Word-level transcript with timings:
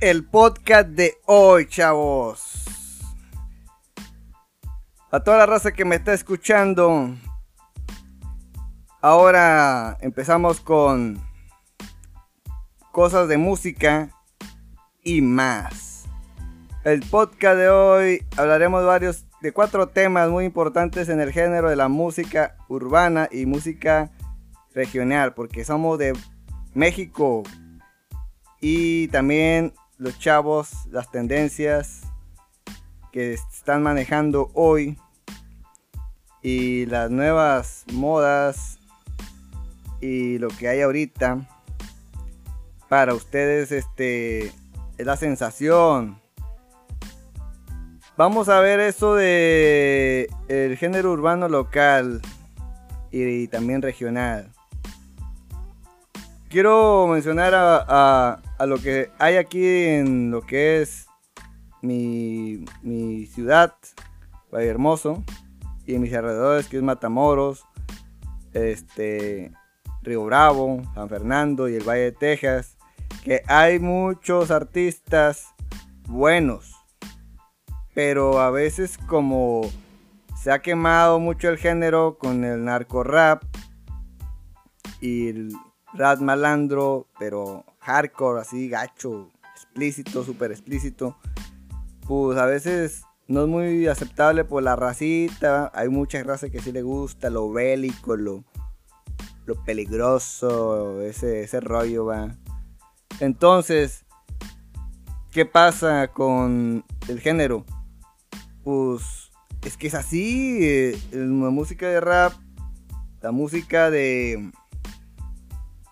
el 0.00 0.24
podcast 0.24 0.90
de 0.90 1.18
hoy, 1.26 1.66
chavos. 1.66 2.64
A 5.10 5.20
toda 5.20 5.38
la 5.38 5.46
raza 5.46 5.72
que 5.72 5.84
me 5.84 5.96
está 5.96 6.12
escuchando. 6.12 7.16
Ahora 9.00 9.98
empezamos 10.00 10.60
con 10.60 11.20
cosas 12.92 13.28
de 13.28 13.38
música 13.38 14.10
y 15.02 15.20
más. 15.20 16.06
El 16.84 17.00
podcast 17.00 17.58
de 17.58 17.68
hoy 17.68 18.24
hablaremos 18.36 18.84
varios 18.84 19.24
de 19.40 19.52
cuatro 19.52 19.88
temas 19.88 20.30
muy 20.30 20.44
importantes 20.44 21.08
en 21.08 21.20
el 21.20 21.32
género 21.32 21.70
de 21.70 21.76
la 21.76 21.88
música 21.88 22.56
urbana 22.68 23.28
y 23.32 23.46
música 23.46 24.12
regional, 24.74 25.34
porque 25.34 25.64
somos 25.64 25.98
de 25.98 26.12
México 26.74 27.42
y 28.60 29.08
también 29.08 29.72
los 29.98 30.18
chavos, 30.18 30.70
las 30.90 31.10
tendencias 31.10 32.02
que 33.12 33.34
están 33.34 33.82
manejando 33.82 34.50
hoy 34.54 34.98
y 36.42 36.86
las 36.86 37.10
nuevas 37.10 37.84
modas 37.92 38.78
y 40.00 40.38
lo 40.38 40.48
que 40.48 40.68
hay 40.68 40.80
ahorita 40.80 41.46
para 42.88 43.14
ustedes 43.14 43.72
este 43.72 44.46
es 44.96 45.06
la 45.06 45.16
sensación. 45.16 46.20
Vamos 48.16 48.48
a 48.48 48.60
ver 48.60 48.80
eso 48.80 49.14
de 49.14 50.28
el 50.48 50.76
género 50.76 51.12
urbano 51.12 51.48
local 51.48 52.20
y, 53.10 53.46
también 53.48 53.80
regional. 53.80 54.50
Quiero 56.48 57.06
mencionar 57.06 57.52
a, 57.54 58.40
lo 58.66 58.78
que 58.78 59.10
hay 59.18 59.36
aquí 59.36 59.64
en 59.66 60.30
lo 60.30 60.42
que 60.42 60.82
es 60.82 61.06
mi, 61.82 62.64
mi 62.82 63.26
ciudad, 63.26 63.74
Valle 64.52 64.68
Hermoso, 64.68 65.24
y 65.86 65.94
en 65.94 66.02
mis 66.02 66.12
alrededores, 66.12 66.66
que 66.68 66.78
es 66.78 66.82
Matamoros, 66.82 67.64
este, 68.52 69.52
Río 70.02 70.24
Bravo, 70.24 70.82
San 70.94 71.08
Fernando 71.08 71.68
y 71.68 71.76
el 71.76 71.88
Valle 71.88 72.04
de 72.04 72.12
Texas, 72.12 72.76
que 73.24 73.42
hay 73.46 73.78
muchos 73.78 74.50
artistas 74.50 75.46
buenos, 76.06 76.74
pero 77.94 78.40
a 78.40 78.50
veces 78.50 78.98
como 79.06 79.62
se 80.36 80.50
ha 80.52 80.60
quemado 80.60 81.18
mucho 81.18 81.48
el 81.48 81.58
género 81.58 82.16
con 82.18 82.44
el 82.44 82.64
narco 82.64 83.02
rap 83.02 83.42
y 85.00 85.28
el 85.28 85.52
rap 85.94 86.20
malandro, 86.20 87.06
pero 87.18 87.64
hardcore, 87.88 88.42
así 88.42 88.68
gacho, 88.68 89.30
explícito, 89.54 90.22
súper 90.22 90.52
explícito, 90.52 91.16
pues 92.06 92.38
a 92.38 92.44
veces 92.44 93.02
no 93.28 93.44
es 93.44 93.48
muy 93.48 93.86
aceptable 93.86 94.44
por 94.44 94.62
la 94.62 94.76
racita. 94.76 95.72
Hay 95.74 95.88
muchas 95.88 96.26
razas 96.26 96.50
que 96.50 96.60
sí 96.60 96.70
le 96.70 96.82
gusta, 96.82 97.30
lo 97.30 97.50
bélico, 97.50 98.14
lo, 98.14 98.44
lo 99.46 99.64
peligroso, 99.64 101.00
ese, 101.00 101.44
ese 101.44 101.60
rollo 101.60 102.04
va. 102.04 102.36
Entonces, 103.20 104.04
¿qué 105.32 105.46
pasa 105.46 106.08
con 106.08 106.84
el 107.08 107.20
género? 107.20 107.64
Pues 108.64 109.30
es 109.62 109.78
que 109.78 109.86
es 109.86 109.94
así, 109.94 110.58
eh, 110.60 110.98
la 111.12 111.48
música 111.48 111.88
de 111.88 112.02
rap, 112.02 112.34
la 113.22 113.32
música 113.32 113.90
de, 113.90 114.52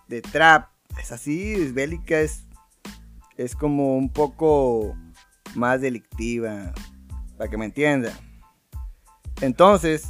de 0.07 0.21
trap, 0.21 0.76
es 0.99 1.11
así, 1.11 1.53
es 1.53 1.73
bélica, 1.73 2.19
es, 2.19 2.45
es 3.37 3.55
como 3.55 3.97
un 3.97 4.09
poco 4.09 4.95
más 5.55 5.81
delictiva, 5.81 6.73
para 7.37 7.49
que 7.49 7.57
me 7.57 7.65
entiendan. 7.65 8.13
Entonces, 9.41 10.07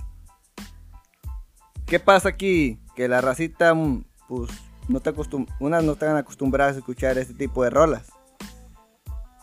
¿qué 1.86 2.00
pasa 2.00 2.30
aquí? 2.30 2.80
Que 2.96 3.08
la 3.08 3.22
racita, 3.22 3.74
mm, 3.74 4.06
pues, 4.28 4.50
no 4.88 5.02
te 5.02 5.14
unas 5.60 5.84
no 5.84 5.92
están 5.94 6.16
acostumbradas 6.16 6.76
a 6.76 6.80
escuchar 6.80 7.18
este 7.18 7.34
tipo 7.34 7.64
de 7.64 7.70
rolas. 7.70 8.08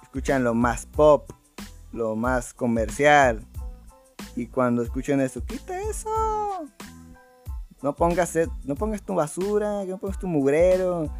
Escuchan 0.02 0.42
lo 0.42 0.54
más 0.54 0.86
pop, 0.86 1.30
lo 1.92 2.16
más 2.16 2.54
comercial. 2.54 3.44
Y 4.36 4.46
cuando 4.46 4.82
escuchan 4.82 5.20
eso, 5.20 5.44
quita 5.44 5.78
eso. 5.82 6.08
No 7.82 7.94
pongas, 7.94 8.38
no 8.64 8.74
pongas 8.74 9.02
tu 9.02 9.14
basura, 9.14 9.84
no 9.84 9.98
pongas 9.98 10.18
tu 10.18 10.26
mugrero. 10.26 11.10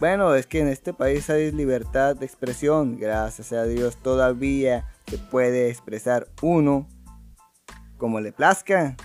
Bueno, 0.00 0.36
es 0.36 0.46
que 0.46 0.60
en 0.60 0.68
este 0.68 0.92
país 0.92 1.28
hay 1.28 1.50
libertad 1.50 2.14
de 2.14 2.24
expresión, 2.24 2.98
gracias 2.98 3.52
a 3.52 3.64
Dios 3.64 3.96
todavía 3.96 4.86
se 5.08 5.18
puede 5.18 5.70
expresar 5.70 6.28
uno 6.40 6.86
como 7.96 8.20
le 8.20 8.30
plazca. 8.30 8.96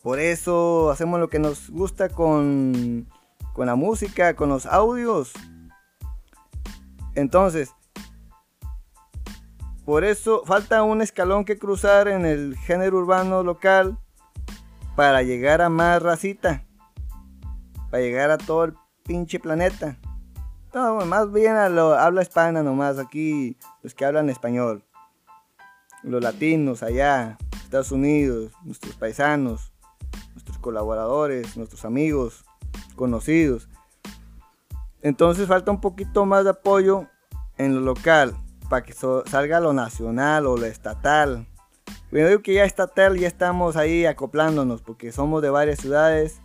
Por 0.00 0.20
eso 0.20 0.90
hacemos 0.92 1.18
lo 1.18 1.28
que 1.28 1.40
nos 1.40 1.68
gusta 1.68 2.08
con, 2.08 3.08
con 3.54 3.66
la 3.66 3.74
música, 3.74 4.36
con 4.36 4.50
los 4.50 4.66
audios. 4.66 5.32
Entonces, 7.16 7.74
por 9.84 10.04
eso 10.04 10.44
falta 10.46 10.84
un 10.84 11.02
escalón 11.02 11.44
que 11.44 11.58
cruzar 11.58 12.06
en 12.06 12.24
el 12.24 12.56
género 12.56 12.98
urbano 12.98 13.42
local 13.42 13.98
para 14.94 15.22
llegar 15.22 15.60
a 15.60 15.68
más 15.68 16.00
racita. 16.00 16.64
Para 17.90 18.02
llegar 18.02 18.30
a 18.30 18.38
todo 18.38 18.64
el 18.64 18.81
pinche 19.02 19.38
planeta. 19.38 19.98
No, 20.74 21.04
más 21.04 21.30
bien 21.30 21.54
habla 21.54 22.22
hispana 22.22 22.62
nomás, 22.62 22.98
aquí 22.98 23.58
los 23.82 23.94
que 23.94 24.04
hablan 24.04 24.30
español. 24.30 24.84
Los 26.02 26.22
latinos 26.22 26.82
allá, 26.82 27.36
Estados 27.62 27.92
Unidos, 27.92 28.52
nuestros 28.64 28.96
paisanos, 28.96 29.72
nuestros 30.32 30.58
colaboradores, 30.58 31.56
nuestros 31.56 31.84
amigos, 31.84 32.44
conocidos. 32.96 33.68
Entonces 35.02 35.46
falta 35.46 35.70
un 35.70 35.80
poquito 35.80 36.24
más 36.24 36.44
de 36.44 36.50
apoyo 36.50 37.06
en 37.58 37.74
lo 37.74 37.80
local 37.82 38.34
para 38.70 38.82
que 38.82 38.94
salga 38.94 39.60
lo 39.60 39.74
nacional 39.74 40.46
o 40.46 40.56
lo 40.56 40.64
estatal. 40.64 41.46
Yo 42.10 42.26
digo 42.26 42.42
que 42.42 42.54
ya 42.54 42.64
estatal 42.64 43.18
ya 43.18 43.28
estamos 43.28 43.76
ahí 43.76 44.06
acoplándonos 44.06 44.80
porque 44.80 45.12
somos 45.12 45.42
de 45.42 45.50
varias 45.50 45.80
ciudades, 45.80 46.40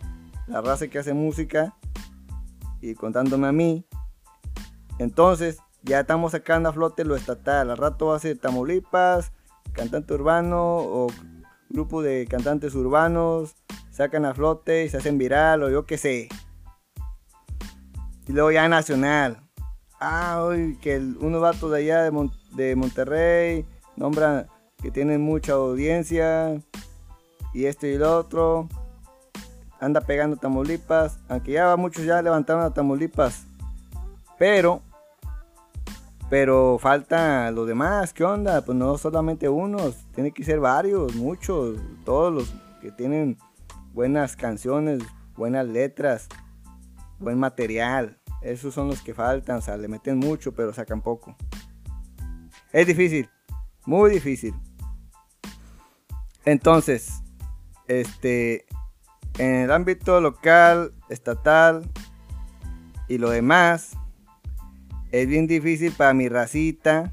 la 0.46 0.60
raza 0.60 0.88
que 0.88 0.98
hace 0.98 1.14
música 1.14 1.77
y 2.80 2.94
contándome 2.94 3.48
a 3.48 3.52
mí. 3.52 3.84
Entonces, 4.98 5.58
ya 5.82 6.00
estamos 6.00 6.32
sacando 6.32 6.68
a 6.68 6.72
flote 6.72 7.04
lo 7.04 7.16
estatal. 7.16 7.70
Al 7.70 7.76
rato 7.76 8.06
va 8.06 8.16
a 8.16 8.20
ser 8.20 8.38
Tamaulipas, 8.38 9.32
cantante 9.72 10.14
urbano 10.14 10.76
o 10.78 11.06
grupo 11.68 12.02
de 12.02 12.26
cantantes 12.26 12.74
urbanos, 12.74 13.54
sacan 13.90 14.24
a 14.24 14.34
flote 14.34 14.84
y 14.84 14.88
se 14.88 14.96
hacen 14.96 15.18
viral 15.18 15.62
o 15.62 15.70
yo 15.70 15.86
qué 15.86 15.98
sé. 15.98 16.28
Y 18.26 18.32
luego 18.32 18.50
ya 18.50 18.68
nacional. 18.68 19.38
Ah, 20.00 20.42
hoy 20.44 20.76
que 20.80 20.98
unos 20.98 21.40
vatos 21.40 21.70
de 21.72 21.78
allá 21.78 22.02
de, 22.02 22.30
de 22.52 22.76
Monterrey 22.76 23.66
nombran 23.96 24.46
que 24.80 24.90
tienen 24.90 25.20
mucha 25.20 25.54
audiencia 25.54 26.60
y 27.52 27.64
esto 27.64 27.86
y 27.86 27.98
lo 27.98 28.16
otro 28.16 28.68
anda 29.80 30.00
pegando 30.00 30.36
Tamaulipas, 30.36 31.18
aunque 31.28 31.52
ya 31.52 31.76
muchos 31.76 32.04
ya 32.04 32.20
levantaron 32.22 32.62
a 32.64 32.72
Tamaulipas, 32.72 33.44
pero, 34.38 34.82
pero 36.30 36.78
falta 36.78 37.50
los 37.50 37.66
demás, 37.66 38.12
¿qué 38.12 38.24
onda? 38.24 38.64
Pues 38.64 38.76
no 38.76 38.98
solamente 38.98 39.48
unos, 39.48 39.96
tiene 40.14 40.32
que 40.32 40.44
ser 40.44 40.60
varios, 40.60 41.14
muchos, 41.14 41.78
todos 42.04 42.32
los 42.32 42.54
que 42.80 42.92
tienen 42.92 43.38
buenas 43.92 44.36
canciones, 44.36 45.02
buenas 45.36 45.66
letras, 45.66 46.28
buen 47.18 47.38
material, 47.38 48.18
esos 48.42 48.74
son 48.74 48.88
los 48.88 49.02
que 49.02 49.14
faltan, 49.14 49.56
o 49.56 49.60
sea, 49.60 49.76
le 49.76 49.88
meten 49.88 50.18
mucho, 50.18 50.52
pero 50.52 50.72
sacan 50.72 51.00
poco. 51.00 51.36
Es 52.72 52.86
difícil, 52.86 53.28
muy 53.86 54.10
difícil. 54.10 54.54
Entonces, 56.44 57.22
este, 57.88 58.66
en 59.38 59.54
el 59.54 59.72
ámbito 59.72 60.20
local, 60.20 60.92
estatal 61.08 61.88
y 63.08 63.18
lo 63.18 63.30
demás, 63.30 63.96
es 65.10 65.26
bien 65.26 65.46
difícil 65.46 65.92
para 65.92 66.12
mi 66.12 66.28
racita 66.28 67.12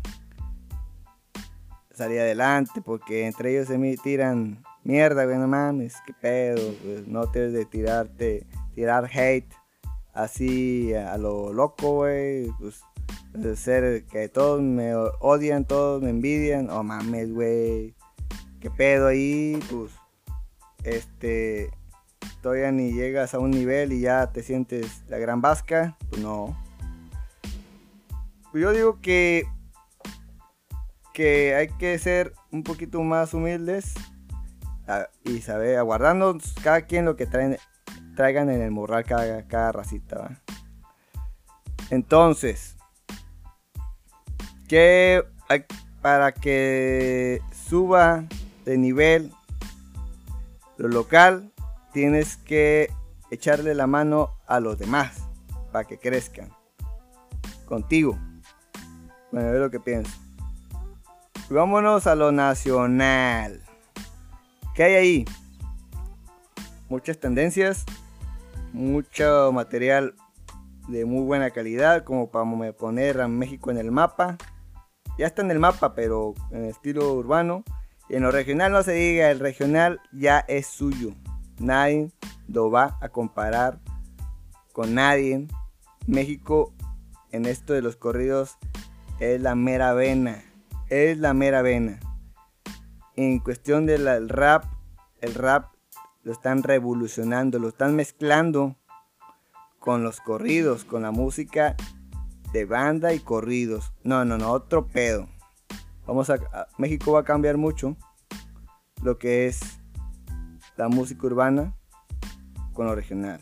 salir 1.94 2.20
adelante 2.20 2.82
porque 2.82 3.26
entre 3.26 3.52
ellos 3.52 3.68
se 3.68 3.78
me 3.78 3.96
tiran 3.96 4.64
mierda, 4.84 5.26
güey, 5.26 5.38
no 5.38 5.48
mames, 5.48 5.96
qué 6.06 6.14
pedo, 6.14 6.74
pues, 6.84 7.08
no 7.08 7.28
tienes 7.32 7.54
de 7.54 7.66
tirarte, 7.66 8.46
tirar 8.74 9.10
hate 9.12 9.52
así 10.14 10.94
a 10.94 11.18
lo 11.18 11.54
loco, 11.54 11.94
güey, 11.94 12.50
pues 12.60 12.82
ser 13.56 14.06
que 14.06 14.30
todos 14.30 14.62
me 14.62 14.96
odian, 15.20 15.66
todos 15.66 16.02
me 16.02 16.10
envidian, 16.10 16.70
oh 16.70 16.84
mames, 16.84 17.34
güey, 17.34 17.96
qué 18.60 18.70
pedo 18.70 19.08
ahí, 19.08 19.60
pues, 19.70 19.92
este, 20.84 21.72
todavía 22.42 22.72
ni 22.72 22.92
llegas 22.92 23.34
a 23.34 23.40
un 23.40 23.52
nivel 23.52 23.94
y 23.94 24.02
ya 24.02 24.28
te 24.28 24.44
sientes 24.44 25.04
la 25.08 25.18
gran 25.18 25.42
vasca, 25.42 25.98
pues 26.10 26.22
no. 26.22 26.58
yo 28.54 28.72
digo 28.72 29.00
que 29.02 29.46
que 31.16 31.56
hay 31.56 31.70
que 31.70 31.98
ser 31.98 32.34
un 32.52 32.62
poquito 32.64 33.02
más 33.02 33.34
humildes 33.34 33.94
y 35.24 35.40
saber 35.40 35.78
aguardarnos 35.78 36.54
cada 36.62 36.82
quien 36.82 37.06
lo 37.06 37.16
que 37.16 37.26
traen, 37.26 37.58
traigan 38.18 38.50
en 38.50 38.62
el 38.62 38.72
morral 38.72 39.06
cada, 39.06 39.48
cada 39.48 39.72
racita. 39.72 40.42
Entonces, 41.90 42.76
que 44.68 45.24
para 46.02 46.34
que 46.34 47.42
suba 47.68 48.26
de 48.66 48.78
nivel 48.78 49.32
lo 50.78 50.90
local, 50.90 51.52
tienes 51.96 52.36
que 52.36 52.92
echarle 53.32 53.74
la 53.74 53.88
mano 53.88 54.32
a 54.48 54.60
los 54.60 54.78
demás 54.78 55.30
para 55.72 55.86
que 55.88 55.98
crezcan 55.98 56.50
contigo. 57.64 58.20
Bueno, 59.32 59.50
ver 59.50 59.62
lo 59.62 59.72
que 59.72 59.80
pienso. 59.80 60.12
Vámonos 61.50 62.06
a 62.06 62.16
lo 62.16 62.34
nacional. 62.34 63.62
¿Qué 64.74 64.84
hay 64.84 64.94
ahí? 64.96 65.26
Muchas 66.90 67.18
tendencias, 67.18 67.86
mucho 68.74 69.54
material 69.54 70.16
de 70.90 71.06
muy 71.06 71.24
buena 71.24 71.52
calidad, 71.52 72.04
como 72.04 72.30
para 72.30 72.74
poner 72.74 73.22
a 73.22 73.30
México 73.30 73.72
en 73.72 73.78
el 73.78 73.92
mapa. 73.94 74.38
Ya 75.18 75.28
está 75.28 75.44
en 75.44 75.52
el 75.52 75.60
mapa, 75.60 75.96
pero 75.96 76.34
en 76.52 76.66
estilo 76.66 77.14
urbano. 77.14 77.64
Y 78.10 78.18
en 78.18 78.24
lo 78.24 78.32
regional 78.32 78.74
no 78.74 78.84
se 78.84 78.92
diga, 78.92 79.32
el 79.32 79.40
regional 79.40 80.02
ya 80.12 80.40
es 80.40 80.68
suyo. 80.68 81.14
Nadie 81.60 82.12
lo 82.48 82.70
va 82.70 82.98
a 83.02 83.10
comparar 83.10 83.80
con 84.74 84.96
nadie. 84.96 85.48
México 86.08 86.74
en 87.32 87.46
esto 87.46 87.74
de 87.74 87.82
los 87.82 87.96
corridos 87.96 88.58
es 89.20 89.42
la 89.42 89.56
mera 89.56 89.94
vena 89.94 90.44
es 90.90 91.18
la 91.18 91.34
mera 91.34 91.62
vena. 91.62 92.00
En 93.16 93.40
cuestión 93.40 93.86
del 93.86 94.30
rap, 94.30 94.66
el 95.22 95.34
rap 95.34 95.74
lo 96.24 96.32
están 96.32 96.64
revolucionando, 96.64 97.60
lo 97.60 97.70
están 97.70 97.96
mezclando 97.96 98.76
con 99.80 100.04
los 100.04 100.20
corridos, 100.20 100.84
con 100.84 101.04
la 101.04 101.12
música 101.12 101.76
de 102.52 102.66
banda 102.66 103.14
y 103.14 103.20
corridos. 103.20 103.94
No, 104.04 104.26
no, 104.26 104.38
no, 104.38 104.52
otro 104.52 104.88
pedo. 104.88 105.28
Vamos 106.06 106.30
a, 106.30 106.38
México 106.78 107.14
va 107.14 107.22
a 107.22 107.26
cambiar 107.26 107.58
mucho 107.58 107.96
lo 109.02 109.18
que 109.18 109.48
es 109.48 109.80
la 110.78 110.88
música 110.88 111.28
urbana 111.28 111.74
con 112.74 112.86
lo 112.86 112.96
regional. 112.96 113.42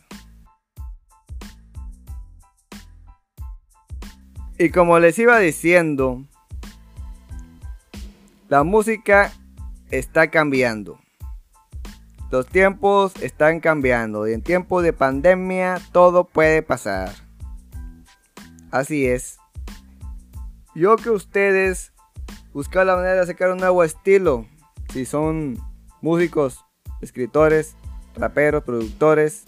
Y 4.57 4.69
como 4.69 4.99
les 4.99 5.17
iba 5.17 5.39
diciendo, 5.39 6.23
la 8.49 8.63
música 8.63 9.31
está 9.89 10.29
cambiando. 10.29 10.99
Los 12.29 12.47
tiempos 12.47 13.13
están 13.21 13.59
cambiando 13.59 14.27
y 14.27 14.33
en 14.33 14.41
tiempos 14.41 14.83
de 14.83 14.93
pandemia 14.93 15.81
todo 15.91 16.23
puede 16.23 16.61
pasar. 16.61 17.11
Así 18.71 19.05
es. 19.05 19.37
Yo 20.75 20.95
que 20.95 21.11
ustedes 21.11 21.93
buscan 22.53 22.87
la 22.87 22.95
manera 22.95 23.21
de 23.21 23.27
sacar 23.27 23.51
un 23.51 23.57
nuevo 23.57 23.83
estilo. 23.83 24.47
Si 24.91 25.05
son 25.05 25.59
músicos, 26.01 26.65
escritores, 27.03 27.75
raperos, 28.15 28.63
productores. 28.63 29.43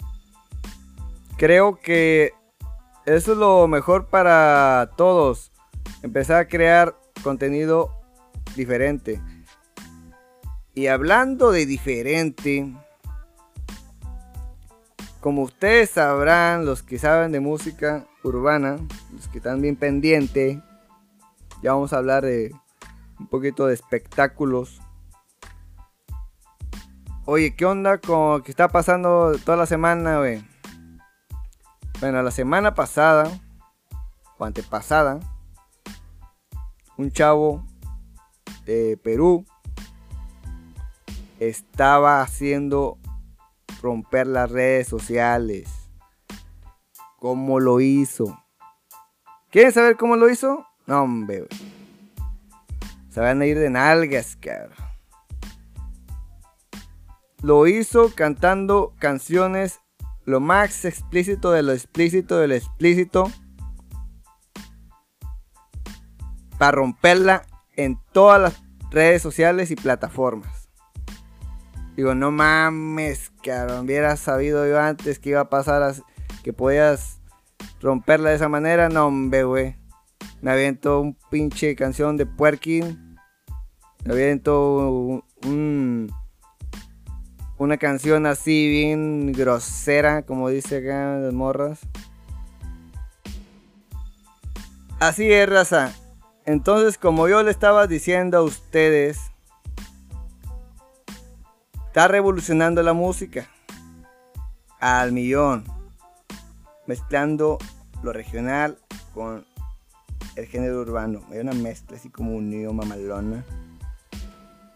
Creo 1.36 1.80
que 1.80 2.32
eso 3.04 3.32
es 3.32 3.38
lo 3.38 3.66
mejor 3.68 4.06
para 4.06 4.90
todos. 4.96 5.52
Empezar 6.02 6.36
a 6.36 6.48
crear 6.48 6.96
contenido 7.22 7.90
diferente. 8.54 9.20
Y 10.74 10.88
hablando 10.88 11.52
de 11.52 11.66
diferente, 11.66 12.74
como 15.20 15.42
ustedes 15.42 15.90
sabrán, 15.90 16.66
los 16.66 16.82
que 16.82 16.98
saben 16.98 17.32
de 17.32 17.40
música 17.40 18.06
urbana, 18.22 18.76
los 19.14 19.28
que 19.28 19.38
están 19.38 19.60
bien 19.62 19.76
pendientes, 19.76 20.58
ya 21.62 21.72
vamos 21.72 21.92
a 21.92 21.98
hablar 21.98 22.24
de 22.24 22.54
un 23.18 23.26
poquito 23.26 23.66
de 23.66 23.74
espectáculos. 23.74 24.80
Oye, 27.28 27.56
¿qué 27.56 27.64
onda 27.66 27.98
con 27.98 28.40
que 28.42 28.52
está 28.52 28.68
pasando 28.68 29.36
toda 29.44 29.56
la 29.56 29.66
semana, 29.66 30.20
Bueno, 31.98 32.22
la 32.22 32.30
semana 32.30 32.76
pasada, 32.76 33.28
o 34.38 34.44
antepasada, 34.44 35.18
un 36.96 37.10
chavo 37.10 37.66
de 38.64 38.96
Perú 39.02 39.44
estaba 41.40 42.20
haciendo 42.20 42.96
romper 43.82 44.28
las 44.28 44.48
redes 44.48 44.86
sociales. 44.86 45.68
¿Cómo 47.18 47.58
lo 47.58 47.80
hizo? 47.80 48.40
¿Quieren 49.50 49.72
saber 49.72 49.96
cómo 49.96 50.14
lo 50.14 50.30
hizo? 50.30 50.64
No, 50.86 51.02
hombre. 51.02 51.48
Se 53.10 53.18
van 53.18 53.40
a 53.40 53.46
ir 53.46 53.58
de 53.58 53.68
nalgas, 53.68 54.36
cabrón. 54.36 54.85
Lo 57.46 57.68
hizo 57.68 58.12
cantando 58.12 58.92
canciones 58.98 59.78
lo 60.24 60.40
más 60.40 60.84
explícito 60.84 61.52
de 61.52 61.62
lo 61.62 61.70
explícito 61.70 62.38
de 62.38 62.48
lo 62.48 62.54
explícito. 62.56 63.30
Para 66.58 66.72
romperla 66.72 67.46
en 67.76 68.00
todas 68.10 68.42
las 68.42 68.64
redes 68.90 69.22
sociales 69.22 69.70
y 69.70 69.76
plataformas. 69.76 70.68
Digo, 71.94 72.16
no 72.16 72.32
mames, 72.32 73.30
cabrón, 73.44 73.84
hubiera 73.84 74.16
sabido 74.16 74.66
yo 74.66 74.80
antes 74.80 75.20
que 75.20 75.28
iba 75.30 75.42
a 75.42 75.48
pasar, 75.48 75.94
que 76.42 76.52
podías 76.52 77.20
romperla 77.80 78.30
de 78.30 78.36
esa 78.36 78.48
manera. 78.48 78.88
No, 78.88 79.06
hombre, 79.06 79.44
güey. 79.44 79.76
Me 80.40 80.50
aviento 80.50 81.00
un 81.00 81.16
pinche 81.30 81.76
canción 81.76 82.16
de 82.16 82.26
Puerkin. 82.26 83.16
Me 84.04 84.14
aviento 84.14 85.22
un, 85.44 86.10
una 87.58 87.76
canción 87.78 88.26
así 88.26 88.68
bien 88.68 89.32
grosera, 89.32 90.22
como 90.22 90.48
dice 90.48 90.78
acá 90.78 91.18
las 91.18 91.32
morras. 91.32 91.80
Así 95.00 95.30
es, 95.30 95.48
raza. 95.48 95.94
Entonces, 96.44 96.96
como 96.98 97.28
yo 97.28 97.42
le 97.42 97.50
estaba 97.50 97.86
diciendo 97.86 98.38
a 98.38 98.42
ustedes, 98.42 99.18
está 101.86 102.08
revolucionando 102.08 102.82
la 102.82 102.92
música 102.92 103.48
al 104.80 105.12
millón, 105.12 105.64
mezclando 106.86 107.58
lo 108.02 108.12
regional 108.12 108.78
con 109.12 109.44
el 110.36 110.46
género 110.46 110.80
urbano. 110.80 111.22
Hay 111.30 111.38
una 111.38 111.52
mezcla 111.52 111.96
así 111.96 112.10
como 112.10 112.36
unión 112.36 112.76
mamalona. 112.76 113.44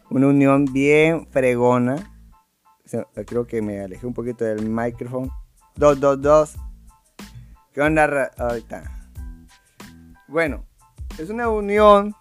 Una 0.08 0.26
unión 0.26 0.64
bien 0.64 1.28
fregona. 1.28 2.09
Creo 3.26 3.46
que 3.46 3.62
me 3.62 3.80
alejé 3.80 4.06
un 4.06 4.14
poquito 4.14 4.44
del 4.44 4.68
micrófono. 4.68 5.32
222. 5.76 6.56
¿Qué 7.72 7.80
onda 7.80 8.30
ahorita? 8.36 9.08
Bueno, 10.28 10.66
es 11.18 11.30
una 11.30 11.48
unión 11.48 12.14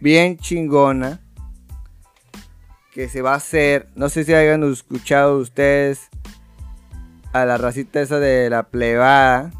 bien 0.00 0.36
chingona 0.36 1.20
que 2.92 3.08
se 3.08 3.22
va 3.22 3.32
a 3.32 3.36
hacer. 3.36 3.88
No 3.94 4.08
sé 4.08 4.24
si 4.24 4.34
hayan 4.34 4.62
escuchado 4.64 5.38
ustedes 5.38 6.08
a 7.32 7.44
la 7.44 7.56
racita 7.56 8.00
esa 8.00 8.18
de 8.18 8.50
la 8.50 8.64
plebada. 8.64 9.50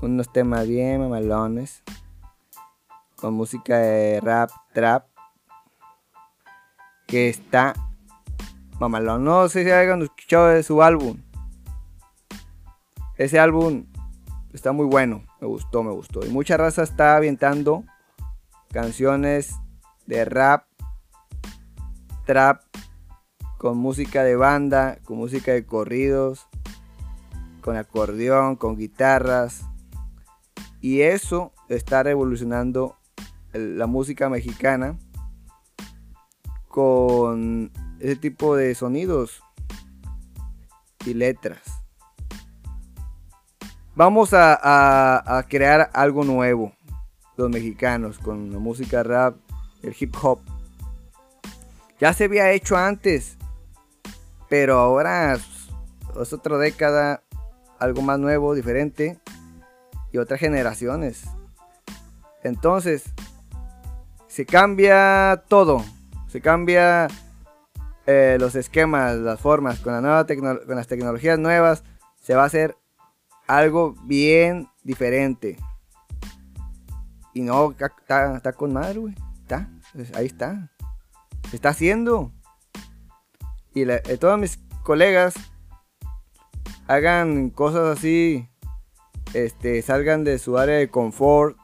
Unos 0.00 0.32
temas 0.32 0.66
bien 0.66 1.00
mamalones. 1.00 1.82
Con 3.16 3.34
música 3.34 3.78
de 3.78 4.20
rap, 4.20 4.50
trap. 4.72 5.06
Que 7.06 7.28
está 7.28 7.74
mamalón. 8.82 9.24
No 9.24 9.48
sé 9.48 9.64
si 9.64 9.70
hayan 9.70 10.02
escuchado 10.02 10.48
de 10.48 10.62
su 10.62 10.82
álbum. 10.82 11.18
Ese 13.16 13.38
álbum 13.38 13.86
está 14.52 14.72
muy 14.72 14.86
bueno. 14.86 15.22
Me 15.40 15.46
gustó, 15.46 15.82
me 15.84 15.92
gustó. 15.92 16.26
Y 16.26 16.30
mucha 16.30 16.56
raza 16.56 16.82
está 16.82 17.16
avientando 17.16 17.84
canciones 18.72 19.54
de 20.06 20.24
rap, 20.24 20.64
trap, 22.26 22.62
con 23.56 23.78
música 23.78 24.24
de 24.24 24.34
banda, 24.34 24.98
con 25.04 25.18
música 25.18 25.52
de 25.52 25.64
corridos, 25.64 26.48
con 27.60 27.76
acordeón, 27.76 28.56
con 28.56 28.76
guitarras. 28.76 29.64
Y 30.80 31.02
eso 31.02 31.52
está 31.68 32.02
revolucionando 32.02 32.96
la 33.52 33.86
música 33.86 34.28
mexicana 34.28 34.98
con 36.66 37.70
ese 38.02 38.16
tipo 38.16 38.56
de 38.56 38.74
sonidos 38.74 39.42
y 41.06 41.14
letras. 41.14 41.60
Vamos 43.94 44.30
a, 44.32 45.46
crear 45.48 45.88
algo 45.94 46.24
nuevo. 46.24 46.72
los 47.36 47.48
mexicanos 47.48 48.18
con 48.18 48.52
la 48.52 48.58
música 48.58 49.02
rap, 49.04 49.36
el 49.82 49.94
hip 49.98 50.14
hop. 50.20 50.40
Ya 52.00 52.12
se 52.12 52.24
había 52.24 52.50
hecho 52.50 52.76
antes, 52.76 53.36
pero 54.48 54.78
ahora 54.78 55.34
es 55.34 56.32
otra 56.32 56.58
década, 56.58 57.22
algo 57.78 58.02
más 58.02 58.18
nuevo, 58.18 58.54
diferente 58.54 59.20
y 60.10 60.18
otras 60.18 60.40
generaciones. 60.40 61.24
Entonces, 62.42 63.04
se 64.26 64.44
cambia 64.44 65.44
todo, 65.48 65.84
se 66.28 66.40
cambia 66.40 67.08
eh, 68.06 68.36
los 68.40 68.54
esquemas, 68.54 69.16
las 69.16 69.40
formas, 69.40 69.80
con, 69.80 69.92
la 69.92 70.00
nueva 70.00 70.26
con 70.26 70.76
las 70.76 70.86
tecnologías 70.86 71.38
nuevas, 71.38 71.84
se 72.20 72.34
va 72.34 72.42
a 72.42 72.46
hacer 72.46 72.76
algo 73.46 73.94
bien 74.04 74.68
diferente. 74.82 75.58
Y 77.34 77.42
no, 77.42 77.72
está, 77.72 78.52
con 78.52 78.72
madre, 78.72 78.98
güey. 78.98 79.14
Está, 79.40 79.70
pues, 79.94 80.14
ahí 80.14 80.26
está. 80.26 80.70
Se 81.50 81.56
está 81.56 81.70
haciendo. 81.70 82.32
Y 83.74 83.88
eh, 83.88 84.00
todos 84.18 84.38
mis 84.38 84.58
colegas 84.82 85.34
hagan 86.88 87.50
cosas 87.50 87.98
así, 87.98 88.48
este, 89.32 89.80
salgan 89.82 90.24
de 90.24 90.38
su 90.38 90.58
área 90.58 90.76
de 90.76 90.90
confort 90.90 91.56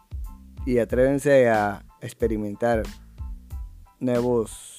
y 0.64 0.78
atrévense 0.78 1.50
a 1.50 1.85
experimentar 2.00 2.83
nuevos 4.00 4.77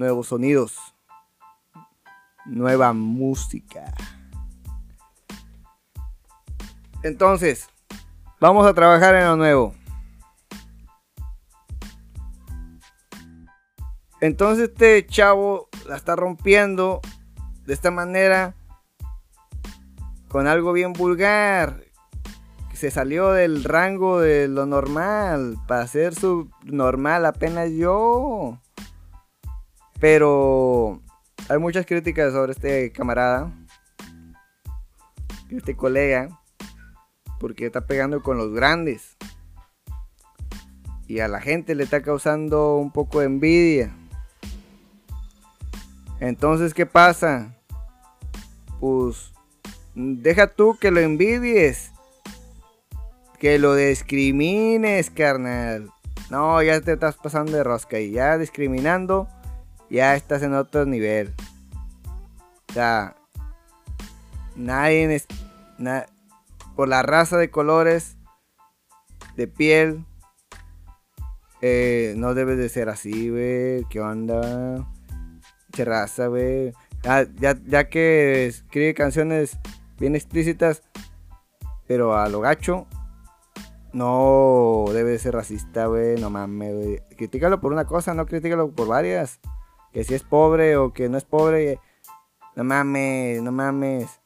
nuevos 0.00 0.28
sonidos, 0.28 0.78
nueva 2.46 2.94
música. 2.94 3.92
Entonces, 7.02 7.68
vamos 8.40 8.66
a 8.66 8.72
trabajar 8.72 9.14
en 9.14 9.26
lo 9.26 9.36
nuevo. 9.36 9.74
Entonces 14.22 14.70
este 14.70 15.06
chavo 15.06 15.68
la 15.86 15.96
está 15.96 16.16
rompiendo 16.16 17.02
de 17.66 17.74
esta 17.74 17.90
manera 17.90 18.54
con 20.28 20.46
algo 20.46 20.72
bien 20.72 20.94
vulgar. 20.94 21.84
Se 22.72 22.90
salió 22.90 23.32
del 23.32 23.64
rango 23.64 24.18
de 24.18 24.48
lo 24.48 24.64
normal 24.64 25.58
para 25.68 25.86
ser 25.86 26.14
su 26.14 26.48
normal 26.64 27.26
apenas 27.26 27.70
yo. 27.72 28.58
Pero 30.00 31.02
hay 31.48 31.58
muchas 31.58 31.84
críticas 31.84 32.32
sobre 32.32 32.52
este 32.52 32.90
camarada, 32.90 33.52
este 35.50 35.76
colega, 35.76 36.40
porque 37.38 37.66
está 37.66 37.86
pegando 37.86 38.22
con 38.22 38.38
los 38.38 38.52
grandes. 38.52 39.16
Y 41.06 41.20
a 41.20 41.28
la 41.28 41.40
gente 41.40 41.74
le 41.74 41.84
está 41.84 42.02
causando 42.02 42.76
un 42.76 42.92
poco 42.92 43.20
de 43.20 43.26
envidia. 43.26 43.94
Entonces, 46.18 46.72
¿qué 46.72 46.86
pasa? 46.86 47.56
Pues 48.78 49.32
deja 49.94 50.46
tú 50.46 50.78
que 50.80 50.90
lo 50.90 51.00
envidies. 51.00 51.90
Que 53.38 53.58
lo 53.58 53.74
discrimines, 53.74 55.10
carnal. 55.10 55.90
No, 56.30 56.62
ya 56.62 56.80
te 56.80 56.92
estás 56.92 57.16
pasando 57.16 57.52
de 57.52 57.64
rosca 57.64 57.98
y 57.98 58.12
ya 58.12 58.38
discriminando 58.38 59.28
ya 59.90 60.14
estás 60.14 60.42
en 60.42 60.54
otro 60.54 60.86
nivel. 60.86 61.34
O 62.70 62.72
sea, 62.72 63.16
nadie 64.54 65.12
es, 65.14 65.26
por 66.76 66.88
la 66.88 67.02
raza 67.02 67.36
de 67.36 67.50
colores, 67.50 68.16
de 69.36 69.48
piel, 69.48 70.04
eh, 71.60 72.14
no 72.16 72.34
debe 72.34 72.56
de 72.56 72.68
ser 72.68 72.88
así, 72.88 73.28
güey. 73.28 73.84
¿Qué 73.90 74.00
onda? 74.00 74.86
Che 75.72 75.84
raza, 75.84 76.28
güey. 76.28 76.72
Ya, 77.02 77.56
ya, 77.66 77.88
que 77.88 78.46
escribe 78.46 78.94
canciones 78.94 79.58
bien 79.98 80.14
explícitas, 80.14 80.82
pero 81.86 82.16
a 82.16 82.28
lo 82.28 82.40
gacho, 82.40 82.86
no 83.92 84.84
debe 84.92 85.10
de 85.10 85.18
ser 85.18 85.34
racista, 85.34 85.86
güey. 85.86 86.20
No 86.20 86.30
mames, 86.30 86.74
güey. 86.74 87.02
Critícalo 87.16 87.60
por 87.60 87.72
una 87.72 87.86
cosa, 87.86 88.14
no 88.14 88.26
critícalo 88.26 88.70
por 88.70 88.86
varias 88.86 89.40
que 89.92 90.04
si 90.04 90.14
es 90.14 90.22
pobre 90.22 90.76
o 90.76 90.92
que 90.92 91.08
no 91.08 91.18
es 91.18 91.24
pobre, 91.24 91.78
no 92.56 92.64
mames, 92.64 93.42
no 93.42 93.52
mames. 93.52 94.20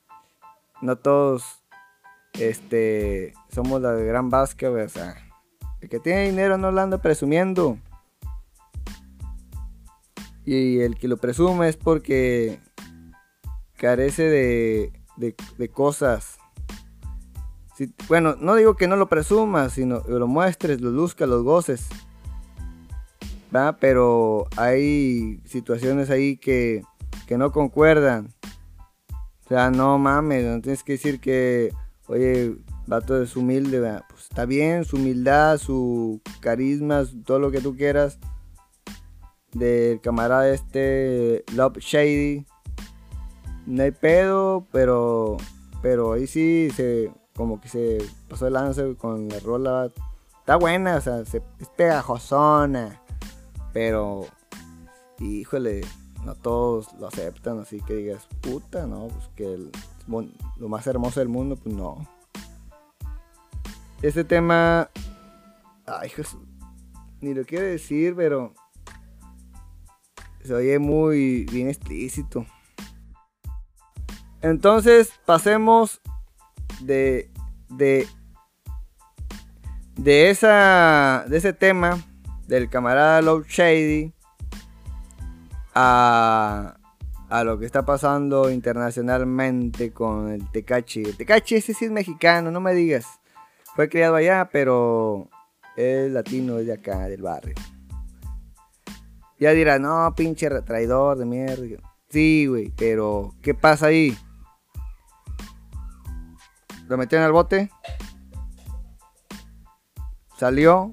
No 0.82 0.96
todos 0.96 1.62
este 2.34 3.32
somos 3.52 3.80
la 3.80 3.92
de 3.92 4.04
gran 4.04 4.28
vasca, 4.28 4.70
o 4.70 4.88
sea, 4.88 5.14
el 5.80 5.88
que 5.88 6.00
tiene 6.00 6.24
dinero 6.24 6.58
no 6.58 6.70
lo 6.70 6.80
anda 6.80 6.98
presumiendo. 6.98 7.78
Y 10.44 10.80
el 10.80 10.98
que 10.98 11.08
lo 11.08 11.16
presume 11.16 11.68
es 11.68 11.76
porque 11.76 12.60
carece 13.76 14.24
de, 14.24 14.92
de, 15.16 15.68
cosas. 15.68 16.38
bueno, 18.08 18.36
no 18.38 18.54
digo 18.54 18.76
que 18.76 18.88
no 18.88 18.96
lo 18.96 19.08
presumas, 19.08 19.72
sino 19.72 20.02
que 20.02 20.12
lo 20.12 20.26
muestres, 20.26 20.80
lo 20.80 20.90
luzcas, 20.90 21.28
los 21.28 21.42
goces. 21.42 21.88
Pero 23.80 24.48
hay 24.56 25.40
situaciones 25.44 26.10
ahí 26.10 26.36
que, 26.36 26.82
no 27.30 27.52
concuerdan. 27.52 28.28
O 29.44 29.48
sea, 29.48 29.70
no 29.70 29.98
mames, 29.98 30.44
no 30.44 30.60
tienes 30.60 30.82
que 30.82 30.92
decir 30.92 31.20
que, 31.20 31.72
oye, 32.06 32.56
vato 32.86 33.22
es 33.22 33.36
humilde, 33.36 33.80
pues 34.08 34.24
está 34.24 34.44
bien, 34.44 34.84
su 34.84 34.96
humildad, 34.96 35.58
su 35.58 36.20
carisma, 36.40 37.04
todo 37.24 37.38
lo 37.38 37.50
que 37.50 37.60
tú 37.60 37.76
quieras. 37.76 38.18
Del 39.52 40.00
camarada 40.00 40.48
este, 40.50 41.44
Love 41.54 41.78
Shady. 41.78 42.46
No 43.66 43.82
hay 43.84 43.92
pedo, 43.92 44.66
pero, 44.72 45.36
pero 45.80 46.14
ahí 46.14 46.26
sí 46.26 46.70
se, 46.74 47.12
como 47.36 47.60
que 47.60 47.68
se 47.68 47.98
pasó 48.28 48.48
el 48.48 48.54
lance 48.54 48.96
con 48.96 49.28
la 49.28 49.38
rola. 49.38 49.92
Está 50.40 50.56
buena, 50.56 50.96
o 50.96 51.00
sea, 51.00 51.24
se, 51.24 51.40
es 51.60 51.68
pegajosona. 51.76 53.03
Pero, 53.74 54.28
híjole, 55.18 55.80
no 56.24 56.36
todos 56.36 56.92
lo 57.00 57.08
aceptan, 57.08 57.58
así 57.58 57.80
que 57.80 57.94
digas, 57.94 58.28
puta, 58.40 58.86
no, 58.86 59.08
pues 59.08 59.28
que 59.34 59.68
lo 60.06 60.68
más 60.68 60.86
hermoso 60.86 61.18
del 61.18 61.28
mundo, 61.28 61.56
pues 61.56 61.74
no. 61.74 62.08
Este 64.00 64.22
tema, 64.22 64.88
ay, 65.86 66.08
Jesús, 66.08 66.40
ni 67.20 67.34
lo 67.34 67.44
quiero 67.44 67.66
decir, 67.66 68.14
pero 68.14 68.54
se 70.44 70.54
oye 70.54 70.78
muy 70.78 71.44
bien 71.50 71.68
explícito. 71.68 72.46
Entonces, 74.40 75.12
pasemos 75.26 76.00
de, 76.80 77.28
de, 77.70 78.06
de, 79.96 80.30
esa, 80.30 81.24
de 81.26 81.38
ese 81.38 81.52
tema 81.52 81.98
del 82.46 82.68
camarada 82.68 83.22
Love 83.22 83.46
Shady 83.48 84.12
a, 85.74 86.76
a 87.28 87.44
lo 87.44 87.58
que 87.58 87.66
está 87.66 87.84
pasando 87.84 88.50
internacionalmente 88.50 89.92
con 89.92 90.30
el 90.30 90.50
Tecachi. 90.50 91.02
El 91.02 91.16
Tecachi 91.16 91.56
ese 91.56 91.74
sí 91.74 91.86
es 91.86 91.90
mexicano, 91.90 92.50
no 92.50 92.60
me 92.60 92.74
digas. 92.74 93.06
Fue 93.74 93.88
criado 93.88 94.14
allá, 94.14 94.48
pero 94.52 95.28
es 95.76 96.12
latino, 96.12 96.58
es 96.58 96.66
de 96.66 96.74
acá, 96.74 97.08
del 97.08 97.22
barrio. 97.22 97.54
Ya 99.38 99.50
dirá, 99.50 99.78
no, 99.78 100.14
pinche 100.14 100.48
traidor 100.62 101.18
de 101.18 101.24
mierda. 101.24 101.64
Sí, 102.08 102.46
güey, 102.46 102.72
pero 102.76 103.34
¿qué 103.42 103.54
pasa 103.54 103.86
ahí? 103.86 104.16
Lo 106.86 106.96
metieron 106.96 107.26
al 107.26 107.32
bote. 107.32 107.70
Salió, 110.38 110.92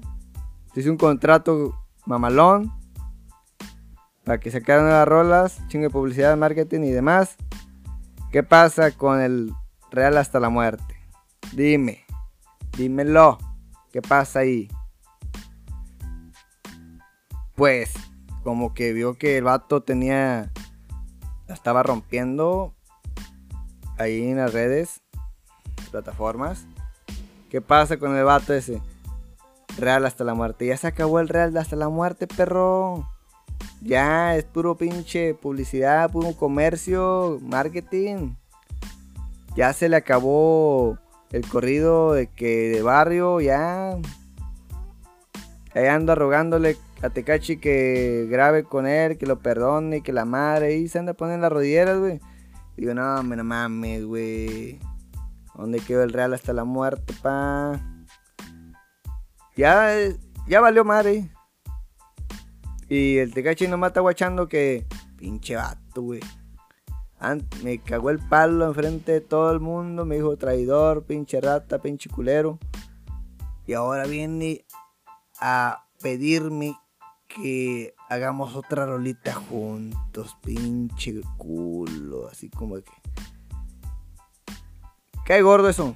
hice 0.74 0.90
un 0.90 0.96
contrato 0.96 1.74
mamalón 2.06 2.72
para 4.24 4.38
que 4.38 4.50
sacaran 4.50 4.84
nuevas 4.84 5.08
rolas, 5.08 5.68
chingo 5.68 5.84
de 5.84 5.90
publicidad, 5.90 6.36
marketing 6.36 6.80
y 6.82 6.90
demás. 6.90 7.36
¿Qué 8.30 8.42
pasa 8.42 8.92
con 8.92 9.20
el 9.20 9.52
Real 9.90 10.16
hasta 10.16 10.40
la 10.40 10.48
muerte? 10.48 10.96
Dime, 11.52 12.04
dímelo, 12.78 13.38
¿qué 13.92 14.00
pasa 14.00 14.40
ahí? 14.40 14.68
Pues, 17.54 17.92
como 18.42 18.72
que 18.72 18.92
vio 18.92 19.18
que 19.18 19.36
el 19.38 19.44
vato 19.44 19.82
tenía, 19.82 20.50
la 21.46 21.54
estaba 21.54 21.82
rompiendo 21.82 22.74
ahí 23.98 24.30
en 24.30 24.38
las 24.38 24.52
redes, 24.52 25.02
plataformas. 25.90 26.64
¿Qué 27.50 27.60
pasa 27.60 27.98
con 27.98 28.16
el 28.16 28.24
vato 28.24 28.54
ese? 28.54 28.80
Real 29.78 30.04
hasta 30.06 30.24
la 30.24 30.34
muerte. 30.34 30.66
Ya 30.66 30.76
se 30.76 30.86
acabó 30.86 31.20
el 31.20 31.28
Real 31.28 31.56
hasta 31.56 31.76
la 31.76 31.88
muerte, 31.88 32.26
perro. 32.26 33.08
Ya 33.80 34.36
es 34.36 34.44
puro 34.44 34.76
pinche 34.76 35.34
publicidad, 35.34 36.10
puro 36.10 36.32
comercio, 36.32 37.38
marketing. 37.42 38.34
Ya 39.56 39.72
se 39.72 39.88
le 39.88 39.96
acabó 39.96 40.98
el 41.30 41.46
corrido 41.48 42.12
de 42.12 42.28
que 42.28 42.70
de 42.70 42.82
barrio 42.82 43.40
ya. 43.40 43.96
Ahí 45.74 45.86
anda 45.86 46.14
rogándole 46.14 46.76
a 47.02 47.10
Tecachi 47.10 47.56
que 47.56 48.26
grabe 48.30 48.64
con 48.64 48.86
él, 48.86 49.18
que 49.18 49.26
lo 49.26 49.38
perdone, 49.38 50.02
que 50.02 50.12
la 50.12 50.24
madre. 50.24 50.76
Y 50.76 50.88
se 50.88 50.98
anda 50.98 51.14
poniendo 51.14 51.42
las 51.42 51.52
rodilleras, 51.52 51.98
güey. 51.98 52.20
Digo, 52.76 52.94
no, 52.94 53.22
me 53.22 53.36
no 53.36 53.44
mames, 53.44 54.04
güey. 54.04 54.78
¿Dónde 55.54 55.80
quedó 55.80 56.02
el 56.02 56.12
real 56.12 56.32
hasta 56.34 56.52
la 56.52 56.64
muerte, 56.64 57.14
pa? 57.22 57.80
Ya, 59.56 59.92
ya 60.46 60.60
valió 60.60 60.84
madre. 60.84 61.30
Y 62.88 63.18
el 63.18 63.32
Tecachi 63.32 63.68
no 63.68 63.78
mata 63.78 64.00
guachando 64.00 64.48
que. 64.48 64.86
Pinche 65.16 65.56
vato, 65.56 66.02
güey. 66.02 66.20
Me 67.62 67.78
cagó 67.78 68.10
el 68.10 68.18
palo 68.18 68.66
enfrente 68.66 69.12
de 69.12 69.20
todo 69.20 69.52
el 69.52 69.60
mundo. 69.60 70.04
Me 70.04 70.16
dijo 70.16 70.36
traidor, 70.36 71.04
pinche 71.04 71.40
rata, 71.40 71.80
pinche 71.80 72.10
culero. 72.10 72.58
Y 73.66 73.74
ahora 73.74 74.06
viene 74.06 74.64
a 75.40 75.84
pedirme 76.02 76.76
que 77.28 77.94
hagamos 78.08 78.56
otra 78.56 78.86
rolita 78.86 79.34
juntos. 79.34 80.36
Pinche 80.42 81.20
culo. 81.36 82.28
Así 82.28 82.50
como 82.50 82.74
que. 82.74 82.92
Cae 85.24 85.42
gordo 85.42 85.68
eso. 85.68 85.94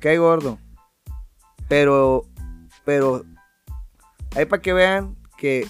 Cae 0.00 0.18
gordo. 0.18 0.58
Pero. 1.68 2.26
Pero. 2.84 3.24
Ahí 4.36 4.46
para 4.46 4.62
que 4.62 4.72
vean 4.72 5.16
que 5.36 5.66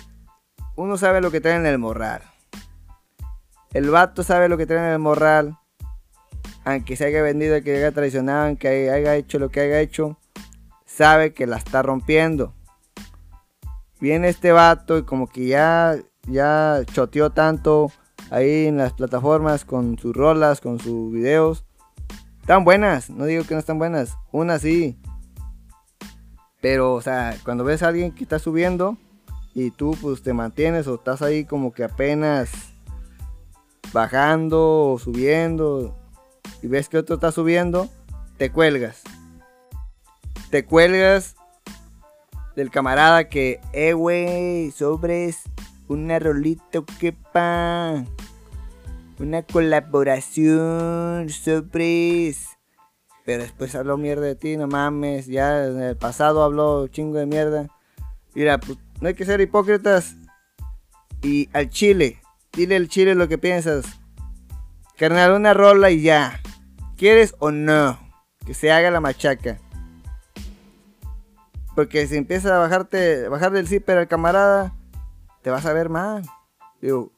uno 0.76 0.96
sabe 0.96 1.20
lo 1.20 1.30
que 1.30 1.40
trae 1.40 1.56
en 1.56 1.66
el 1.66 1.78
morral. 1.78 2.22
El 3.72 3.90
vato 3.90 4.22
sabe 4.22 4.48
lo 4.48 4.56
que 4.56 4.66
trae 4.66 4.78
en 4.78 4.92
el 4.92 4.98
morral. 4.98 5.58
Aunque 6.64 6.96
se 6.96 7.04
haya 7.04 7.22
vendido, 7.22 7.60
que 7.62 7.76
haya 7.76 7.92
traicionado, 7.92 8.46
aunque 8.46 8.90
haya 8.90 9.16
hecho 9.16 9.38
lo 9.38 9.50
que 9.50 9.60
haya 9.60 9.80
hecho. 9.80 10.18
Sabe 10.86 11.34
que 11.34 11.46
la 11.46 11.56
está 11.56 11.82
rompiendo. 11.82 12.54
Viene 14.00 14.28
este 14.28 14.52
vato 14.52 14.98
y 14.98 15.02
como 15.02 15.26
que 15.26 15.46
ya, 15.46 15.96
ya 16.26 16.82
choteó 16.92 17.30
tanto 17.30 17.92
ahí 18.30 18.66
en 18.66 18.76
las 18.76 18.92
plataformas 18.92 19.64
con 19.64 19.98
sus 19.98 20.14
rolas, 20.14 20.60
con 20.60 20.78
sus 20.78 21.12
videos. 21.12 21.64
Están 22.40 22.64
buenas, 22.64 23.10
no 23.10 23.24
digo 23.24 23.44
que 23.44 23.54
no 23.54 23.60
están 23.60 23.78
buenas. 23.78 24.16
Una 24.30 24.58
sí. 24.58 24.98
Pero, 26.64 26.94
o 26.94 27.02
sea, 27.02 27.36
cuando 27.44 27.62
ves 27.62 27.82
a 27.82 27.88
alguien 27.88 28.10
que 28.10 28.22
está 28.22 28.38
subiendo 28.38 28.96
y 29.54 29.70
tú 29.70 29.94
pues 30.00 30.22
te 30.22 30.32
mantienes 30.32 30.86
o 30.86 30.94
estás 30.94 31.20
ahí 31.20 31.44
como 31.44 31.74
que 31.74 31.84
apenas 31.84 32.50
bajando 33.92 34.92
o 34.92 34.98
subiendo 34.98 35.94
y 36.62 36.68
ves 36.68 36.88
que 36.88 36.96
otro 36.96 37.16
está 37.16 37.32
subiendo, 37.32 37.90
te 38.38 38.50
cuelgas. 38.50 39.02
Te 40.48 40.64
cuelgas 40.64 41.36
del 42.56 42.70
camarada 42.70 43.28
que, 43.28 43.60
eh, 43.74 43.92
güey, 43.92 44.70
sobres 44.70 45.42
una 45.86 46.18
rolita, 46.18 46.82
que 46.98 47.12
pa. 47.12 48.06
Una 49.18 49.42
colaboración, 49.42 51.28
sobres. 51.28 52.53
Pero 53.24 53.42
después 53.42 53.74
habló 53.74 53.96
mierda 53.96 54.26
de 54.26 54.34
ti, 54.34 54.56
no 54.56 54.66
mames. 54.66 55.26
Ya 55.26 55.66
en 55.66 55.80
el 55.80 55.96
pasado 55.96 56.42
habló 56.42 56.86
chingo 56.88 57.18
de 57.18 57.26
mierda. 57.26 57.68
Mira, 58.34 58.58
pues, 58.58 58.78
no 59.00 59.08
hay 59.08 59.14
que 59.14 59.24
ser 59.24 59.40
hipócritas. 59.40 60.14
Y 61.22 61.48
al 61.54 61.70
chile, 61.70 62.20
Dile 62.54 62.76
al 62.76 62.88
chile 62.88 63.16
lo 63.16 63.26
que 63.26 63.36
piensas. 63.36 63.84
Carnal, 64.96 65.32
una 65.32 65.54
rola 65.54 65.90
y 65.90 66.02
ya. 66.02 66.40
¿Quieres 66.96 67.34
o 67.40 67.50
no? 67.50 67.98
Que 68.46 68.54
se 68.54 68.70
haga 68.70 68.92
la 68.92 69.00
machaca. 69.00 69.58
Porque 71.74 72.06
si 72.06 72.16
empiezas 72.16 72.52
a 72.52 72.58
bajarte, 72.58 73.28
bajar 73.28 73.50
del 73.50 73.66
zipper 73.66 73.98
al 73.98 74.06
camarada, 74.06 74.72
te 75.42 75.50
vas 75.50 75.66
a 75.66 75.72
ver 75.72 75.88
mal. 75.88 76.22
Digo, 76.80 77.10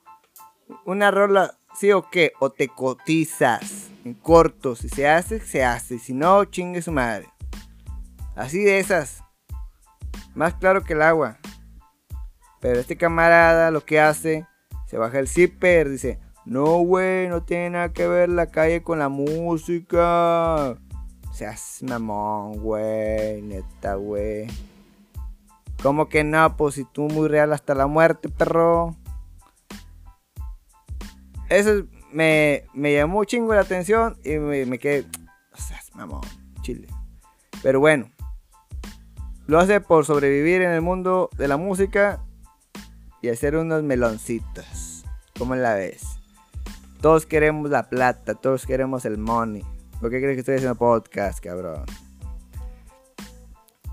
una 0.86 1.10
rola, 1.10 1.58
sí 1.78 1.92
o 1.92 2.08
qué, 2.08 2.32
o 2.40 2.50
te 2.50 2.68
cotizas 2.68 3.90
en 4.06 4.14
corto. 4.14 4.76
Si 4.76 4.88
se 4.88 5.08
hace, 5.08 5.40
se 5.40 5.64
hace. 5.64 5.98
Si 5.98 6.14
no, 6.14 6.44
chingue 6.44 6.80
su 6.80 6.92
madre. 6.92 7.26
Así 8.36 8.62
de 8.62 8.78
esas. 8.78 9.22
Más 10.34 10.54
claro 10.54 10.84
que 10.84 10.92
el 10.92 11.02
agua. 11.02 11.38
Pero 12.60 12.78
este 12.80 12.96
camarada 12.96 13.70
lo 13.70 13.84
que 13.84 14.00
hace 14.00 14.46
se 14.86 14.96
baja 14.98 15.18
el 15.18 15.28
zipper, 15.28 15.88
dice, 15.90 16.20
no, 16.44 16.78
güey, 16.78 17.28
no 17.28 17.42
tiene 17.42 17.70
nada 17.70 17.92
que 17.92 18.06
ver 18.06 18.28
la 18.28 18.46
calle 18.46 18.82
con 18.82 19.00
la 19.00 19.08
música. 19.08 20.78
Seas 21.32 21.80
mamón, 21.82 22.60
güey, 22.60 23.42
neta, 23.42 23.96
güey. 23.96 24.46
¿Cómo 25.82 26.08
que 26.08 26.22
no? 26.22 26.56
Pues 26.56 26.76
si 26.76 26.84
tú 26.84 27.02
muy 27.08 27.28
real 27.28 27.52
hasta 27.52 27.74
la 27.74 27.86
muerte, 27.86 28.28
perro. 28.28 28.94
Eso 31.48 31.84
me, 32.12 32.64
me 32.74 32.94
llamó 32.94 33.24
chingo 33.24 33.54
la 33.54 33.60
atención 33.60 34.16
y 34.24 34.38
me, 34.38 34.78
quedé. 34.78 35.06
Seas 35.54 35.94
mamón, 35.94 36.22
chile. 36.62 36.88
Pero 37.62 37.80
bueno. 37.80 38.10
Lo 39.46 39.60
hace 39.60 39.80
por 39.80 40.04
sobrevivir 40.04 40.62
en 40.62 40.72
el 40.72 40.82
mundo 40.82 41.30
de 41.36 41.46
la 41.46 41.56
música 41.56 42.20
y 43.22 43.28
hacer 43.28 43.56
unos 43.56 43.84
meloncitos. 43.84 45.04
¿Cómo 45.38 45.54
la 45.54 45.74
ves? 45.74 46.18
Todos 47.00 47.26
queremos 47.26 47.70
la 47.70 47.88
plata, 47.88 48.34
todos 48.34 48.66
queremos 48.66 49.04
el 49.04 49.18
money. 49.18 49.64
¿Por 50.00 50.10
qué 50.10 50.20
crees 50.20 50.34
que 50.34 50.40
estoy 50.40 50.56
haciendo 50.56 50.74
podcast, 50.74 51.38
cabrón? 51.38 51.84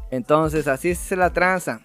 Entonces, 0.10 0.68
así 0.68 0.96
se 0.96 1.16
la 1.16 1.32
tranza. 1.32 1.82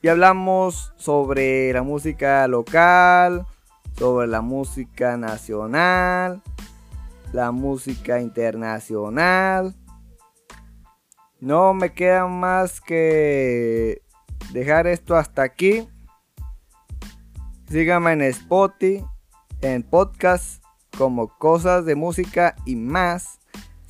Y 0.00 0.08
hablamos 0.08 0.92
sobre 0.96 1.72
la 1.72 1.82
música 1.82 2.48
local, 2.48 3.46
sobre 4.02 4.26
la 4.26 4.40
música 4.40 5.16
nacional, 5.16 6.42
la 7.32 7.52
música 7.52 8.20
internacional. 8.20 9.76
No 11.38 11.72
me 11.72 11.92
queda 11.92 12.26
más 12.26 12.80
que 12.80 14.02
dejar 14.52 14.88
esto 14.88 15.14
hasta 15.14 15.44
aquí. 15.44 15.88
Síganme 17.70 18.14
en 18.14 18.22
Spotify, 18.22 19.04
en 19.60 19.84
podcast 19.84 20.60
como 20.98 21.28
cosas 21.38 21.84
de 21.84 21.94
música 21.94 22.56
y 22.66 22.74
más. 22.74 23.38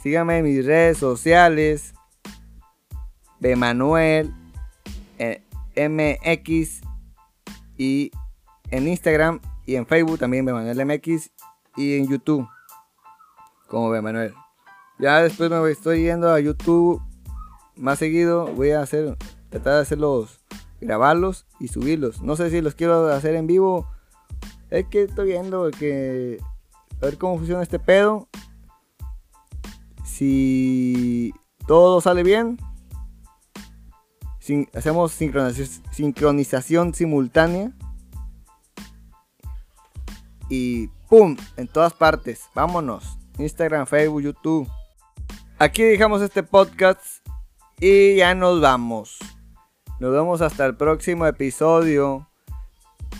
Síganme 0.03 0.41
en 0.41 0.45
mis 0.45 0.67
redes 0.67 0.99
sociales. 0.99 1.95
Bemanuel 3.41 4.31
eh, 5.19 5.43
MX 5.75 6.83
y 7.79 8.11
en 8.71 8.89
Instagram 8.89 9.41
en 9.77 9.87
Facebook 9.87 10.19
también 10.19 10.45
Bemanuel 10.45 10.87
MX 10.87 11.31
y 11.77 11.97
en 11.97 12.09
YouTube 12.09 12.47
como 13.69 13.89
Bemanuel. 13.91 14.35
Ya 14.99 15.23
después 15.23 15.51
me 15.51 15.71
estoy 15.71 16.03
yendo 16.03 16.31
a 16.31 16.39
YouTube 16.39 17.01
más 17.77 17.99
seguido. 17.99 18.47
Voy 18.55 18.71
a 18.73 18.83
hacer 18.83 19.17
tratar 19.49 19.75
de 19.75 19.81
hacerlos, 19.81 20.41
grabarlos 20.81 21.47
y 21.59 21.69
subirlos. 21.69 22.23
No 22.23 22.37
sé 22.37 22.51
si 22.51 22.61
los 22.61 22.75
quiero 22.75 23.09
hacer 23.09 23.35
en 23.35 23.47
vivo. 23.47 23.87
Es 24.71 24.87
que 24.89 25.05
estoy 25.05 25.29
viendo 25.29 25.71
que 25.71 26.39
a 27.01 27.07
ver 27.07 27.19
cómo 27.19 27.39
funciona 27.39 27.63
este 27.63 27.79
pedo. 27.79 28.29
Si 30.05 31.33
todo 31.67 32.01
sale 32.01 32.23
bien, 32.23 32.59
hacemos 34.75 35.13
sincronización 35.13 36.95
simultánea. 36.95 37.73
Y 40.55 40.89
¡pum! 41.09 41.35
En 41.57 41.67
todas 41.67 41.95
partes. 41.95 42.51
Vámonos. 42.55 43.17
Instagram, 43.39 43.87
Facebook, 43.87 44.21
YouTube. 44.21 44.69
Aquí 45.59 45.83
dejamos 45.83 46.21
este 46.21 46.43
podcast 46.43 47.27
y 47.81 48.17
ya 48.17 48.35
nos 48.35 48.61
vamos. 48.61 49.17
Nos 49.99 50.13
vemos 50.13 50.43
hasta 50.43 50.67
el 50.67 50.77
próximo 50.77 51.25
episodio 51.25 52.29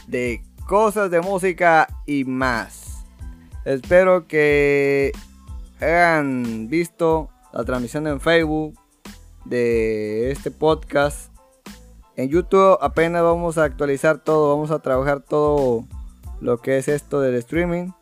de 0.09 0.45
cosas 0.69 1.11
de 1.11 1.23
música 1.23 1.89
y 2.05 2.25
más. 2.27 3.03
Espero 3.65 4.27
que 4.27 5.13
hayan 5.81 6.69
visto 6.69 7.31
la 7.55 7.65
transmisión 7.65 8.07
en 8.09 8.21
Facebook 8.21 8.79
de 9.47 10.33
este 10.33 10.51
podcast. 10.51 11.33
En 12.15 12.29
YouTube 12.29 12.77
apenas 12.83 13.23
vamos 13.23 13.57
a 13.57 13.65
actualizar 13.65 14.19
todo, 14.19 14.55
vamos 14.55 14.71
a 14.71 14.81
trabajar 14.81 15.21
todo 15.23 15.87
lo 16.43 16.59
que 16.59 16.77
es 16.77 16.89
esto 16.89 17.21
del 17.21 17.37
streaming 17.37 17.93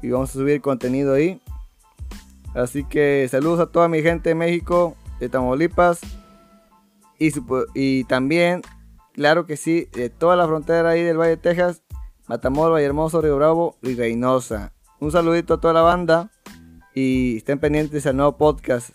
y 0.00 0.10
vamos 0.10 0.30
a 0.30 0.34
subir 0.34 0.60
contenido 0.60 1.14
ahí. 1.14 1.42
Así 2.54 2.84
que 2.84 3.26
saludos 3.28 3.58
a 3.58 3.66
toda 3.66 3.88
mi 3.88 4.00
gente 4.00 4.30
de 4.30 4.34
México, 4.36 4.94
de 5.18 5.28
Tamaulipas 5.28 6.00
y, 7.74 8.04
también, 8.04 8.62
claro 9.12 9.46
que 9.46 9.56
sí, 9.56 9.88
de 9.92 10.08
toda 10.08 10.36
la 10.36 10.46
frontera 10.46 10.90
ahí 10.90 11.02
del 11.02 11.18
Valle 11.18 11.30
de 11.30 11.36
Texas, 11.36 11.82
Matamoros, 12.28 12.80
Hermoso, 12.80 13.20
Río 13.20 13.36
Bravo 13.36 13.76
y 13.82 13.94
Reynosa. 13.94 14.72
Un 15.00 15.10
saludito 15.10 15.54
a 15.54 15.60
toda 15.60 15.74
la 15.74 15.82
banda 15.82 16.30
Y 16.94 17.38
estén 17.38 17.58
pendientes 17.58 18.06
al 18.06 18.16
nuevo 18.16 18.36
podcast 18.38 18.90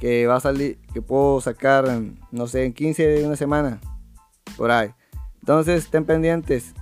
que 0.00 0.26
va 0.26 0.36
a 0.36 0.40
salir, 0.40 0.80
que 0.92 1.02
puedo 1.02 1.40
sacar, 1.40 1.86
no 2.32 2.46
sé, 2.48 2.64
en 2.64 2.72
15 2.72 3.06
de 3.06 3.26
una 3.26 3.36
semana. 3.36 3.80
Por 4.56 4.70
ahí. 4.70 4.90
Entonces, 5.40 5.84
estén 5.84 6.04
pendientes. 6.04 6.74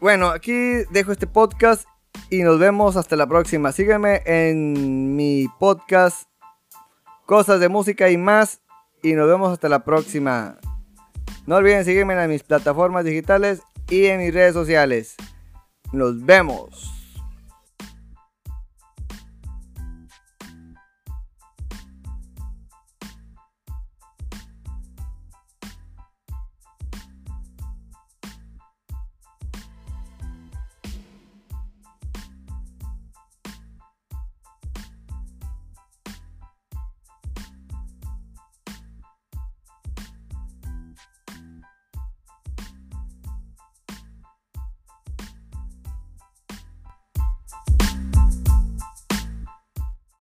Bueno, 0.00 0.28
aquí 0.28 0.52
dejo 0.92 1.10
este 1.10 1.26
podcast 1.26 1.88
y 2.30 2.42
nos 2.44 2.60
vemos 2.60 2.96
hasta 2.96 3.16
la 3.16 3.26
próxima. 3.26 3.72
Sígueme 3.72 4.22
en 4.26 5.16
mi 5.16 5.48
podcast 5.58 6.28
Cosas 7.26 7.58
de 7.58 7.68
Música 7.68 8.08
y 8.08 8.16
más. 8.16 8.60
Y 9.02 9.14
nos 9.14 9.26
vemos 9.26 9.52
hasta 9.52 9.68
la 9.68 9.84
próxima. 9.84 10.58
No 11.46 11.56
olviden 11.56 11.84
seguirme 11.84 12.14
en 12.14 12.30
mis 12.30 12.44
plataformas 12.44 13.04
digitales 13.04 13.60
y 13.90 14.06
en 14.06 14.20
mis 14.20 14.32
redes 14.32 14.54
sociales. 14.54 15.16
Nos 15.92 16.24
vemos. 16.24 16.97